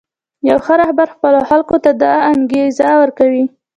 یو 0.49 0.57
ښه 0.65 0.73
رهبر 0.81 1.07
خپلو 1.15 1.39
خلکو 1.49 1.75
ته 1.83 1.91
دا 2.01 2.13
انګېزه 2.31 2.89
ورکوي. 3.01 3.45